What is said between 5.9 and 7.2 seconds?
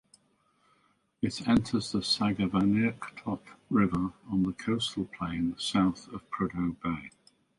of Prudhoe Bay.